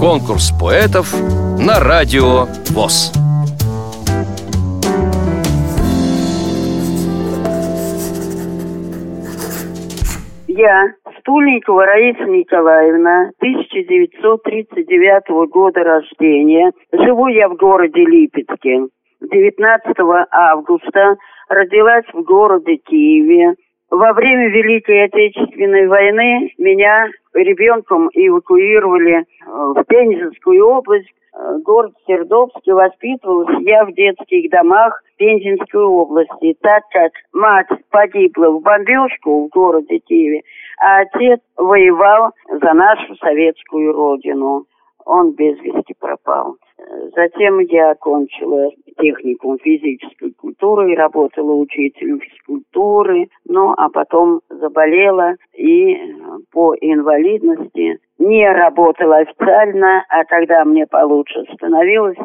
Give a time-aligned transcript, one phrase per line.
[0.00, 1.12] Конкурс поэтов
[1.58, 3.12] на радио ВОЗ.
[10.48, 16.72] Я, Стульникова Раиса Николаевна, 1939 года рождения.
[16.92, 18.88] Живу я в городе Липецке.
[19.20, 19.96] 19
[20.30, 21.16] августа
[21.48, 23.54] родилась в городе Киеве.
[23.90, 32.72] Во время Великой Отечественной войны меня ребенком эвакуировали э, в Пензенскую область, э, город Сердобский.
[32.72, 39.98] Воспитывалась я в детских домах Пензенской области, так как мать погибла в бомбежку в городе
[39.98, 40.42] Киеве,
[40.80, 44.64] а отец воевал за нашу советскую родину.
[45.04, 46.56] Он без вести пропал.
[47.14, 53.28] Затем я окончила техникум физической культуры и работала учителем физкультуры.
[53.46, 55.96] Ну, а потом заболела и
[56.52, 62.18] по инвалидности не работала официально, а когда мне получше становилось,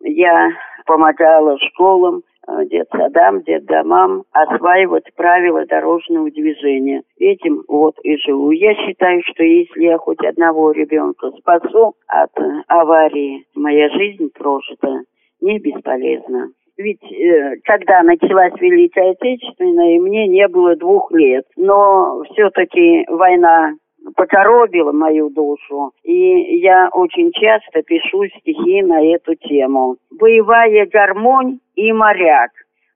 [0.00, 0.50] я
[0.86, 7.02] помогала школам, Э, детсадам, детдомам осваивать правила дорожного движения.
[7.18, 8.50] Этим вот и живу.
[8.50, 15.02] Я считаю, что если я хоть одного ребенка спасу от э, аварии, моя жизнь прожита
[15.40, 16.50] не бесполезна.
[16.80, 21.44] Ведь э, когда началась Великая Отечественная, мне не было двух лет.
[21.56, 23.74] Но все-таки война
[24.16, 25.92] покоробила мою душу.
[26.04, 29.96] И я очень часто пишу стихи на эту тему.
[30.10, 32.50] «Боевая гармонь и моряк».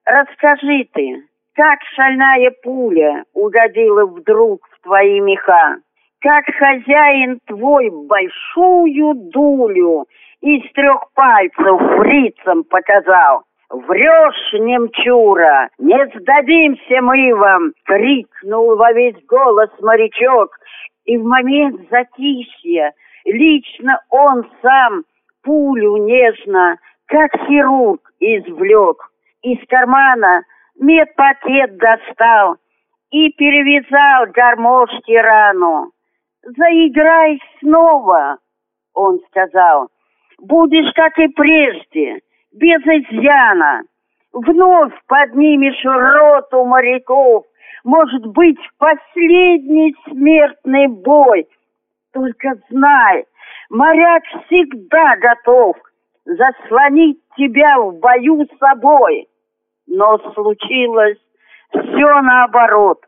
[0.07, 1.23] Расскажи ты,
[1.55, 5.77] как шальная пуля угодила вдруг в твои меха?
[6.21, 10.07] Как хозяин твой большую дулю
[10.41, 13.43] из трех пальцев фрицам показал?
[13.75, 15.69] «Врешь, немчура!
[15.79, 20.57] Не сдадимся мы вам!»— крикнул во весь голос морячок,
[21.07, 22.93] и в момент затишья
[23.25, 25.03] лично он сам
[25.43, 29.11] пулю нежно, как хирург, извлек.
[29.43, 30.45] Из кармана
[30.79, 32.59] медпакет достал
[33.11, 35.91] и перевязал гармошки рану.
[36.45, 38.39] «Заиграй снова»,—
[38.95, 39.89] он сказал.
[40.39, 42.21] «Будешь, как и прежде,
[42.55, 43.83] без изъяна.
[44.33, 47.45] Вновь поднимешь роту моряков,
[47.85, 51.47] может быть последний смертный бой.
[52.13, 53.25] Только знай,
[53.71, 55.77] моряк всегда готов
[56.25, 59.29] заслонить тебя в бою собой.
[59.87, 61.19] Но случилось
[61.71, 62.99] все наоборот.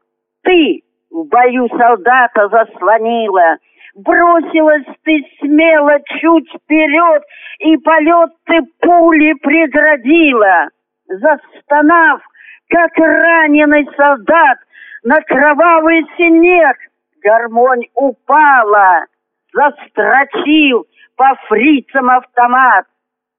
[0.42, 3.56] Ты в бою солдата заслонила,
[3.96, 7.22] Бросилась ты смело чуть вперед,
[7.60, 10.68] И полет ты пули преградила.
[11.08, 12.20] Застонав,
[12.68, 14.58] как раненый солдат,
[15.02, 16.76] на кровавый снег
[17.22, 19.06] гармонь упала,
[19.54, 20.86] застрочил
[21.16, 22.84] по фрицам автомат.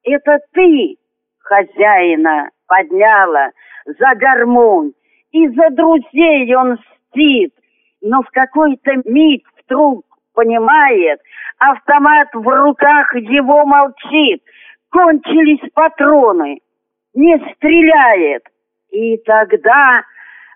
[0.04, 0.96] Это ты,
[1.40, 3.52] хозяина, подняла
[3.86, 4.94] за гармонь,
[5.32, 7.54] и за друзей он мстит,
[8.02, 10.07] но в какой-то миг вдруг
[10.38, 11.20] понимает,
[11.58, 14.44] автомат в руках его молчит,
[14.92, 16.60] кончились патроны,
[17.16, 18.44] не стреляет.
[18.92, 20.04] И тогда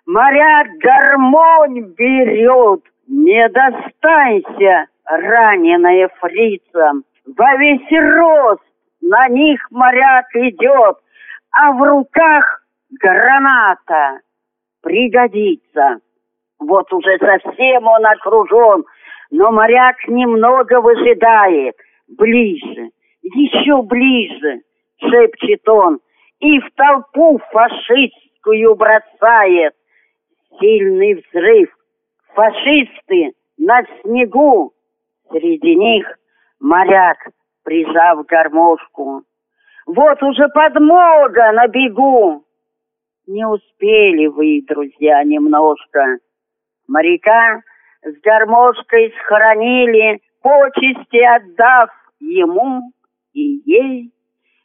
[0.06, 7.04] Моряк гармонь берет, не достанься, раненая фрицам.
[7.26, 8.64] Во весь рост
[9.02, 10.98] на них моряк идет,
[11.52, 12.64] а в руках
[13.00, 14.20] граната
[14.82, 16.00] пригодится.
[16.60, 18.84] Вот уже совсем он окружен,
[19.32, 21.76] но моряк немного выжидает.
[22.10, 22.90] Ближе,
[23.24, 24.62] еще ближе,
[25.00, 26.00] шепчет он,
[26.40, 29.74] и в толпу фашистскую бросает
[30.60, 31.74] сильный взрыв.
[32.34, 34.74] Фашисты на снегу,
[35.32, 36.06] среди них
[36.60, 37.18] моряк,
[37.64, 39.24] прижав гармошку.
[39.86, 42.44] Вот уже подмога на бегу.
[43.28, 46.18] Не успели вы, друзья, немножко.
[46.88, 47.62] Моряка
[48.04, 51.90] с гармошкой схоронили, почести отдав
[52.20, 52.92] ему
[53.34, 54.12] и ей.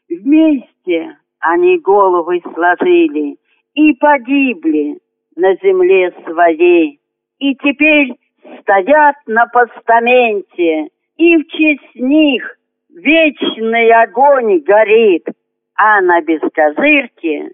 [0.08, 3.36] Вместе они головы сложили
[3.74, 4.98] и погибли
[5.36, 7.00] на земле своей,
[7.38, 8.14] и теперь
[8.60, 12.58] стоят на постаменте, и в честь них
[12.90, 15.26] вечный огонь горит,
[15.74, 17.52] а на бескозырке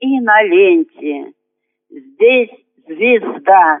[0.00, 1.32] и на ленте
[1.88, 2.50] здесь
[2.86, 3.80] звезда